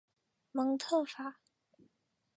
[0.51, 1.37] 蒙特法。